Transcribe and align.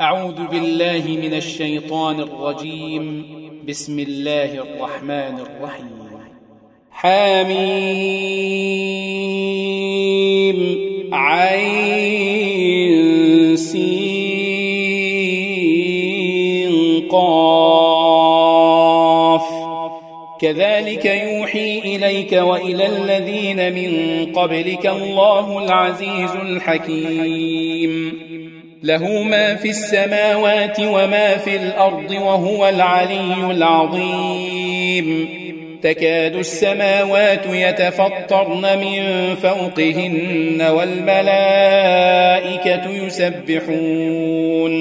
أعوذ 0.00 0.46
بالله 0.46 1.02
من 1.06 1.34
الشيطان 1.34 2.20
الرجيم. 2.20 3.24
بسم 3.68 3.98
الله 3.98 4.44
الرحمن 4.44 5.10
الرحيم. 5.10 6.08
حميم 6.90 7.58
عين 11.12 12.28
قاف. 17.10 18.38
كذلك 20.40 21.04
يوحي 21.04 21.78
إليك 21.78 22.32
وإلى 22.32 22.86
الذين 22.86 23.74
من 23.74 23.92
قبلك 24.32 24.86
الله 24.86 25.64
العزيز 25.64 26.30
الحكيم. 26.30 28.28
له 28.82 29.22
ما 29.22 29.54
في 29.54 29.68
السماوات 29.68 30.80
وما 30.80 31.36
في 31.36 31.56
الأرض 31.56 32.10
وهو 32.10 32.68
العلي 32.68 33.50
العظيم. 33.50 35.28
تكاد 35.82 36.36
السماوات 36.36 37.46
يتفطرن 37.46 38.78
من 38.78 39.34
فوقهن 39.42 40.62
والملائكة 40.70 41.20
يسبحون. 42.90 44.74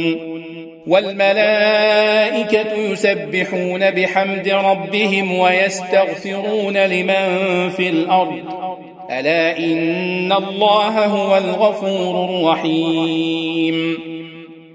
والملائكة 0.88 2.74
يسبحون 2.74 3.92
بحمد 3.92 4.50
ربهم 4.50 5.40
ويستغفرون 5.40 6.78
لمن 6.78 7.70
في 7.70 7.90
الأرض. 7.90 8.67
ألا 9.12 9.58
إن 9.58 10.32
الله 10.32 11.06
هو 11.06 11.38
الغفور 11.38 12.26
الرحيم. 12.26 13.98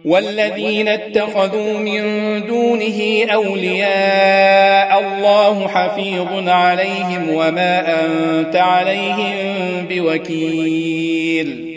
والذين 0.05 0.89
اتخذوا 0.89 1.79
من 1.79 2.03
دونه 2.47 3.27
أولياء 3.33 5.01
الله 5.01 5.69
حفيظ 5.69 6.49
عليهم 6.49 7.29
وما 7.35 8.05
أنت 8.05 8.57
عليهم 8.57 9.87
بوكيل. 9.91 11.73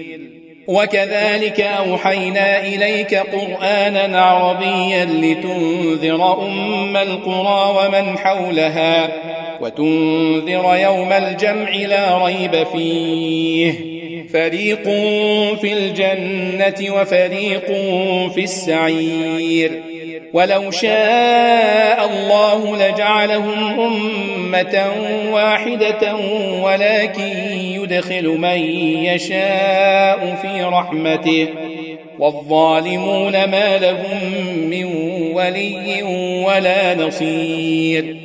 وكذلك 0.67 1.61
أوحينا 1.61 2.67
إليك 2.67 3.15
قرآنا 3.15 4.21
عربيا 4.21 5.05
لتنذر 5.05 6.47
أم 6.47 6.97
القرى 6.97 7.75
ومن 7.77 8.17
حولها 8.17 9.07
وتنذر 9.65 10.75
يوم 10.75 11.13
الجمع 11.13 11.69
لا 11.69 12.25
ريب 12.25 12.63
فيه. 12.73 13.73
فريق 14.33 14.83
في 15.61 15.73
الجنة 15.73 16.95
وفريق 16.95 17.65
في 18.33 18.43
السعير. 18.43 19.71
ولو 20.33 20.71
شاء 20.71 22.09
الله 22.09 22.87
لجعلهم 22.87 23.79
أمة 23.79 24.85
واحدة 25.31 26.15
ولكن 26.63 27.33
يدخل 27.61 28.27
من 28.27 28.57
يشاء 29.05 30.37
في 30.41 30.63
رحمته. 30.63 31.47
والظالمون 32.19 33.31
ما 33.31 33.77
لهم 33.77 34.19
من 34.69 34.85
ولي 35.33 36.03
ولا 36.45 36.95
نصير. 36.95 38.24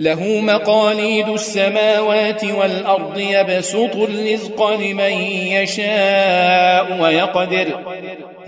له 0.00 0.40
مقاليد 0.40 1.28
السماوات 1.28 2.44
والأرض 2.44 3.18
يبسط 3.18 3.96
الرزق 3.96 4.70
لمن 4.70 5.12
يشاء 5.46 7.02
ويقدر. 7.02 7.66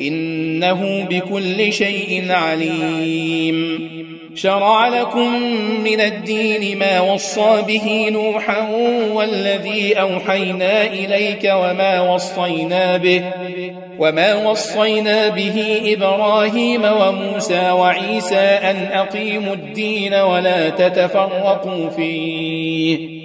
إنه 0.01 1.07
بكل 1.11 1.73
شيء 1.73 2.33
عليم. 2.33 3.89
شرع 4.35 4.89
لكم 4.89 5.43
من 5.85 6.01
الدين 6.01 6.79
ما 6.79 7.01
وصى 7.01 7.63
به 7.67 8.09
نوحا 8.11 8.69
والذي 9.13 9.95
أوحينا 9.95 10.87
إليك 10.87 11.45
وما 11.45 12.15
وصينا 12.15 12.97
به. 12.97 13.23
وما 13.99 14.35
وصينا 14.35 15.29
به 15.29 15.81
إبراهيم 15.85 16.83
وموسى 16.85 17.71
وعيسى 17.71 18.37
أن 18.37 18.77
أقيموا 18.93 19.55
الدين 19.55 20.15
ولا 20.15 20.69
تتفرقوا 20.69 21.91
فيه 21.91 23.19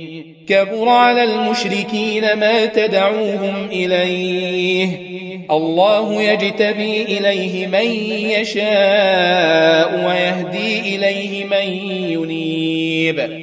كبر 0.48 0.90
على 0.90 1.24
المشركين 1.24 2.34
ما 2.34 2.66
تدعوهم 2.66 3.68
إليه 3.72 5.14
الله 5.52 6.22
يجتبي 6.22 7.02
إليه 7.02 7.68
من 7.68 7.88
يشاء 8.30 10.06
ويهدي 10.06 10.96
إليه 10.96 11.46
من 11.46 11.88
ينيب 12.12 13.43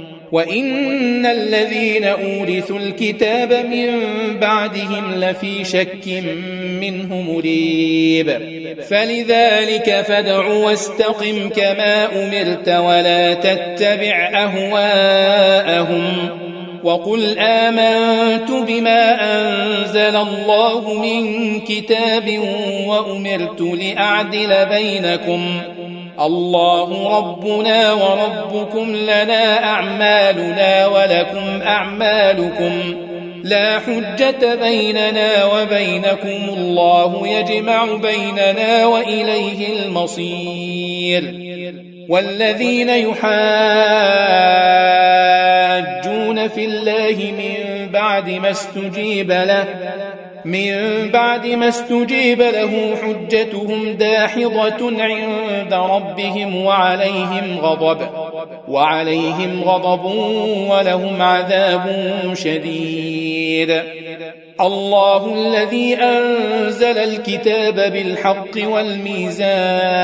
وإن 0.31 1.25
الذين 1.25 2.03
أورثوا 2.03 2.79
الكتاب 2.79 3.53
من 3.53 3.89
بعدهم 4.39 5.15
لفي 5.15 5.63
شك 5.63 6.23
منه 6.81 7.21
مريب. 7.21 8.39
فلذلك 8.89 10.05
فادع 10.07 10.47
واستقم 10.47 11.49
كما 11.49 12.05
أمرت 12.23 12.69
ولا 12.69 13.33
تتبع 13.33 14.29
أهواءهم. 14.33 16.13
وقل 16.83 17.39
آمنت 17.39 18.51
بما 18.67 19.17
أنزل 19.37 20.15
الله 20.15 20.93
من 20.93 21.59
كتاب 21.59 22.39
وأمرت 22.87 23.61
لأعدل 23.61 24.65
بينكم. 24.65 25.61
الله 26.25 27.17
ربنا 27.17 27.93
وربكم 27.93 28.95
لنا 28.95 29.63
أعمالنا 29.63 30.87
ولكم 30.87 31.61
أعمالكم. 31.61 32.95
لا 33.43 33.79
حجة 33.79 34.55
بيننا 34.55 35.45
وبينكم. 35.45 36.53
الله 36.57 37.27
يجمع 37.27 37.85
بيننا 37.85 38.85
وإليه 38.85 39.73
المصير. 39.73 41.51
والذين 42.09 42.89
يحاجون 42.89 43.21
في 46.47 46.65
الله 46.65 47.33
من 47.37 47.89
بعد 47.91 48.29
ما 48.29 48.49
استجيب 48.51 49.31
له 49.31 49.65
من 50.45 51.09
بعد 51.13 51.47
ما 51.47 51.67
استجيب 51.67 52.41
له 52.41 52.95
حجتهم 53.03 53.93
داحضة 53.93 55.01
عند 55.01 55.73
ربهم 55.73 56.65
وعليهم 56.65 57.59
غضب 57.61 58.07
وعليهم 58.67 59.63
غضب 59.63 60.05
ولهم 60.69 61.21
عذاب 61.21 61.85
شديد. 62.33 63.81
الله 64.61 65.33
الذي 65.33 65.95
أنزل 65.95 66.97
الكتاب 66.97 67.75
بالحق 67.75 68.57
والميزان 68.63 70.01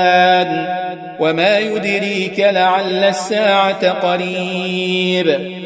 وما 1.20 1.60
يدريك 1.60 2.40
لعل 2.40 3.04
الساعة 3.04 3.90
قريب. 3.90 5.58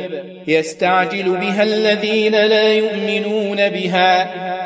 يستعجل 0.47 1.37
بها 1.37 1.63
الذين 1.63 2.31
لا 2.31 2.73
يؤمنون 2.73 3.69
بها 3.69 4.50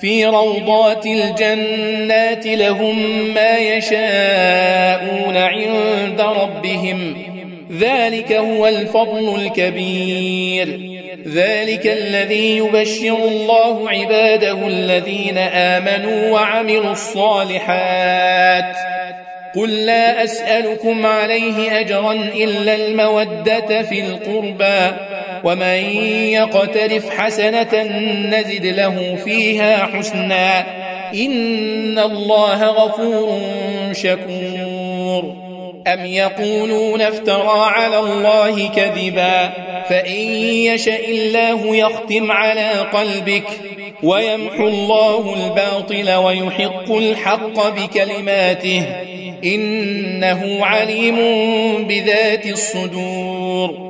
في 0.00 0.24
روضات 0.24 1.06
الجنات 1.06 2.46
لهم 2.46 3.24
ما 3.34 3.56
يشاءون 3.56 5.36
عند 5.36 6.20
ربهم. 6.20 7.16
ذلك 7.78 8.32
هو 8.32 8.66
الفضل 8.66 9.34
الكبير. 9.34 10.80
ذلك 11.28 11.86
الذي 11.86 12.56
يبشر 12.56 13.16
الله 13.28 13.90
عباده 13.90 14.66
الذين 14.66 15.38
آمنوا 15.38 16.30
وعملوا 16.30 16.92
الصالحات. 16.92 18.76
قل 19.56 19.86
لا 19.86 20.24
أسألكم 20.24 21.06
عليه 21.06 21.80
أجرا 21.80 22.12
إلا 22.12 22.74
المودة 22.74 23.82
في 23.82 24.00
القربى. 24.00 24.96
ومن 25.44 25.98
يقترف 26.32 27.10
حسنة 27.10 27.82
نزد 28.30 28.66
له 28.66 29.18
فيها 29.24 29.86
حسنا. 29.86 30.60
إن 31.14 31.98
الله 31.98 32.64
غفور 32.64 33.40
شكور. 33.92 35.34
أم 35.86 36.06
يقولون 36.06 37.02
افترى 37.02 37.60
على 37.60 37.98
الله 37.98 38.68
كذبا. 38.68 39.50
فإن 39.90 40.20
يشاء 40.42 41.10
الله 41.10 41.76
يختم 41.76 42.32
على 42.32 42.70
قلبك. 42.70 43.46
ويمحو 44.02 44.68
الله 44.68 45.34
الباطل 45.34 46.14
ويحق 46.14 46.92
الحق 46.92 47.68
بكلماته. 47.68 48.82
إنه 49.44 50.64
عليم 50.64 51.16
بذات 51.88 52.46
الصدور. 52.46 53.89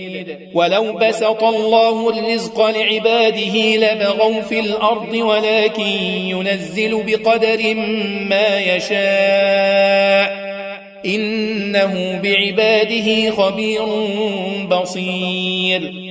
ولو 0.53 0.93
بسط 0.93 1.43
الله 1.43 2.09
الرزق 2.09 2.69
لعباده 2.69 3.75
لبغوا 3.75 4.41
في 4.41 4.59
الأرض 4.59 5.13
ولكن 5.13 5.87
ينزل 6.27 7.03
بقدر 7.03 7.75
ما 8.29 8.59
يشاء. 8.59 10.41
إنه 11.05 12.19
بعباده 12.23 13.31
خبير 13.31 13.85
بصير. 14.65 16.10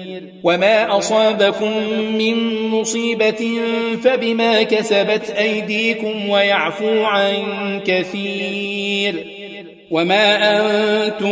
وما 0.43 0.97
أصابكم 0.97 1.71
من 2.17 2.67
مصيبة 2.69 3.59
فبما 4.03 4.63
كسبت 4.63 5.29
أيديكم 5.29 6.29
ويعفو 6.29 7.03
عن 7.03 7.33
كثير 7.85 9.25
وما 9.91 10.57
أنتم 10.57 11.31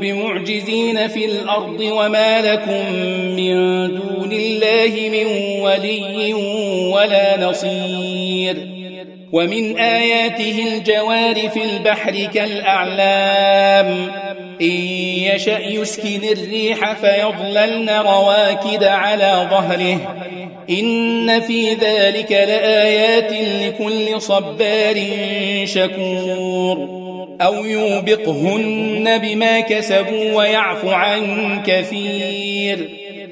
بمعجزين 0.00 1.08
في 1.08 1.24
الأرض 1.24 1.80
وما 1.80 2.52
لكم 2.52 2.92
من 3.36 3.54
دون 3.88 4.32
الله 4.32 5.10
من 5.12 5.26
ولي 5.62 6.34
ولا 6.94 7.48
نصير 7.48 8.56
ومن 9.32 9.78
آياته 9.78 10.76
الجوار 10.76 11.48
في 11.48 11.64
البحر 11.64 12.28
كالأعلام 12.34 14.10
إن 14.60 14.76
يشأ 15.34 15.58
يسكن 15.58 16.20
الريح 16.32 16.92
فيظللن 16.92 17.90
رواكد 17.90 18.84
على 18.84 19.48
ظهره. 19.50 20.16
إن 20.70 21.40
في 21.40 21.74
ذلك 21.74 22.32
لآيات 22.32 23.32
لكل 23.32 24.20
صبار 24.20 24.94
شكور. 25.64 27.06
أو 27.40 27.64
يوبقهن 27.64 29.18
بما 29.18 29.60
كسبوا 29.60 30.32
ويعفو 30.32 30.90
عن 30.90 31.62
كثير. 31.66 33.05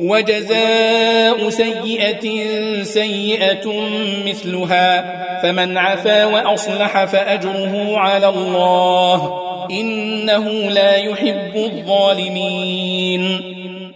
وجزاء 0.00 1.50
سيئة 1.50 2.44
سيئة 2.82 3.88
مثلها 4.26 5.14
فمن 5.42 5.78
عفا 5.78 6.24
وأصلح 6.24 7.04
فأجره 7.04 7.98
على 7.98 8.28
الله 8.28 9.40
إنه 9.70 10.48
لا 10.50 10.96
يحب 10.96 11.56
الظالمين. 11.56 13.40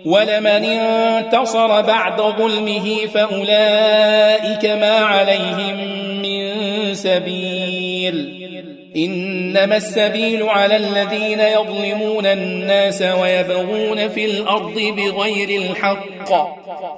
ولمن 0.05 0.65
انتصر 0.65 1.81
بعد 1.81 2.21
ظلمه 2.21 2.97
فأولئك 3.15 4.65
ما 4.65 4.97
عليهم 4.97 5.77
من 6.23 6.55
سبيل. 6.95 8.48
إنما 8.97 9.77
السبيل 9.77 10.43
على 10.43 10.77
الذين 10.77 11.41
يظلمون 11.41 12.27
الناس 12.27 13.03
ويبغون 13.03 14.09
في 14.09 14.25
الأرض 14.25 14.75
بغير 14.75 15.61
الحق. 15.61 16.33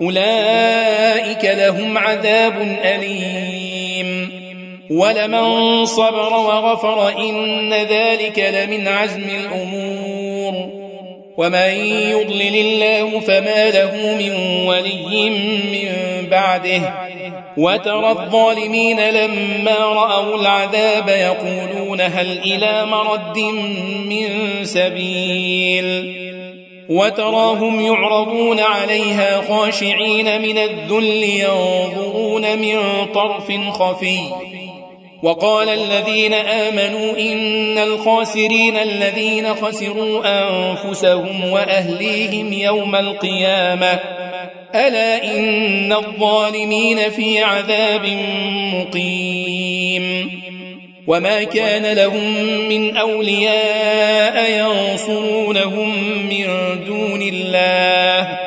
أولئك 0.03 1.45
لهم 1.45 1.99
عذاب 1.99 2.79
أليم. 2.85 4.41
ولمن 4.91 5.85
صبر 5.85 6.33
وغفر 6.33 7.19
إن 7.19 7.75
ذلك 7.75 8.39
لمن 8.39 8.89
عزم 8.89 9.25
الأمور. 9.45 10.80
ومن 11.37 11.71
يضلل 12.11 12.57
الله 12.57 13.21
فما 13.21 13.71
له 13.71 14.17
من 14.19 14.33
ولي 14.67 15.31
من 15.73 15.91
بعده. 16.31 16.95
وترى 17.57 18.11
الظالمين 18.11 19.01
لما 19.01 19.79
رأوا 19.79 20.41
العذاب 20.41 21.09
يقولون 21.09 22.01
هل 22.01 22.39
إلى 22.45 22.87
مرد 22.87 23.39
من 24.09 24.29
سبيل؟ 24.65 26.21
وتراهم 26.89 27.81
يعرضون 27.81 28.61
عليها 28.61 29.43
خاشعين 29.49 30.43
من 30.43 30.59
الذل 30.59 31.25
ينظرون 31.25 32.59
من 32.59 32.77
طرف 33.15 33.53
خفي. 33.71 34.19
وقال 35.23 35.69
الذين 35.69 36.33
آمنوا 36.35 37.19
إن 37.19 37.79
الخاسرين 37.79 38.77
الذين 38.77 39.55
خسروا 39.55 40.23
أنفسهم 40.25 41.51
وأهليهم 41.51 42.53
يوم 42.53 42.97
القيامة 42.97 43.99
ألا 44.75 45.25
إن 45.37 45.93
الظالمين 45.93 47.11
في 47.11 47.43
عذاب 47.43 48.07
مقيم 48.75 50.31
وما 51.07 51.45
كان 51.45 51.97
لهم 51.97 52.35
من 52.69 52.97
أولياء 52.97 54.51
ينصرونهم 54.61 55.89
من 56.31 56.47
دون 56.87 57.23
الله 57.23 58.39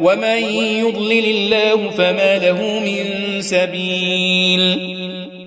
ومن 0.00 0.38
يضلل 0.54 1.24
الله 1.24 1.90
فما 1.90 2.38
له 2.38 2.80
من 2.80 3.04
سبيل 3.42 4.98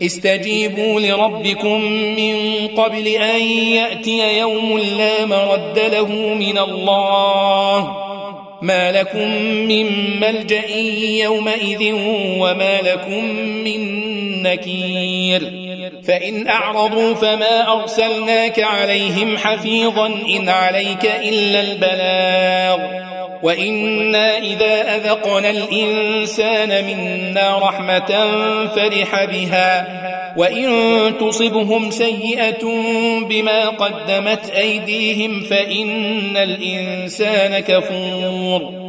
استجيبوا 0.01 0.99
لربكم 0.99 1.81
من 1.91 2.67
قبل 2.67 3.07
أن 3.07 3.41
يأتي 3.51 4.39
يوم 4.39 4.77
لا 4.77 5.25
مرد 5.25 5.79
له 5.79 6.07
من 6.33 6.57
الله. 6.57 7.97
ما 8.61 8.91
لكم 8.91 9.27
من 9.43 10.19
ملجأ 10.19 10.75
يومئذ 11.23 11.93
وما 12.39 12.81
لكم 12.81 13.25
من 13.63 13.81
نكير. 14.43 15.41
فإن 16.07 16.47
أعرضوا 16.47 17.13
فما 17.13 17.81
أرسلناك 17.81 18.59
عليهم 18.59 19.37
حفيظا 19.37 20.07
إن 20.07 20.49
عليك 20.49 21.05
إلا 21.05 21.61
البلاغ. 21.61 23.00
وإنا 23.43 24.37
إذا 24.37 24.95
أذقنا 24.95 25.49
الإنسان 25.49 26.85
منا 26.85 27.57
رحمة 27.57 28.27
فرح 28.75 29.25
بها 29.25 30.01
وإن 30.37 31.13
تصبهم 31.19 31.91
سيئة 31.91 32.65
بما 33.29 33.69
قدمت 33.69 34.49
أيديهم 34.49 35.43
فإن 35.43 36.37
الإنسان 36.37 37.59
كفور. 37.59 38.81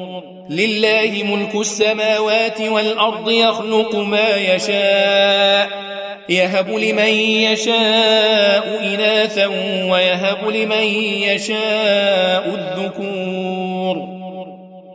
لله 0.50 1.23
ملك 1.25 1.54
السماوات 1.54 2.61
والأرض 2.61 3.30
يخلق 3.30 3.94
ما 3.94 4.37
يشاء 4.37 5.68
يهب 6.28 6.71
لمن 6.71 7.12
يشاء 7.52 8.80
إناثا 8.94 9.47
ويهب 9.90 10.49
لمن 10.49 10.85
يشاء 11.23 12.44
الذكور. 12.54 13.51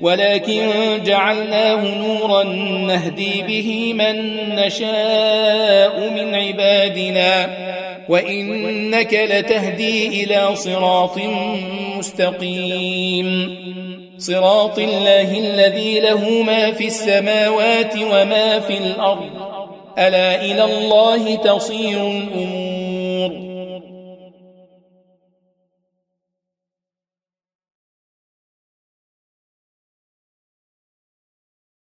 ولكن 0.00 0.70
جعلناه 1.04 1.98
نورا 1.98 2.42
نهدي 2.86 3.42
به 3.42 3.92
من 3.94 4.36
نشاء 4.54 6.10
من 6.10 6.34
عبادنا. 6.34 7.48
وإنك 8.08 9.14
لتهدي 9.14 10.24
إلى 10.24 10.56
صراط 10.56 11.18
مستقيم. 11.96 13.58
صراط 14.18 14.78
الله 14.78 15.38
الذي 15.38 16.00
له 16.00 16.42
ما 16.42 16.72
في 16.72 16.86
السماوات 16.86 17.94
وما 17.96 18.60
في 18.60 18.78
الأرض. 18.78 19.30
ألا 19.98 20.44
إلى 20.44 20.64
الله 20.64 21.34
تصير 21.34 22.10
الأمور. 22.10 22.87